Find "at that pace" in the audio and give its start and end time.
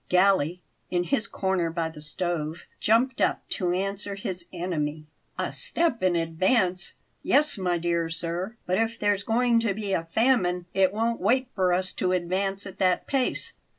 12.65-13.53